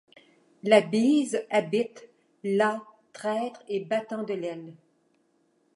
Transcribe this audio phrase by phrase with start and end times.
[0.63, 2.09] La bise habite:
[2.43, 2.81] là,
[3.13, 4.73] traître et battant de l’aile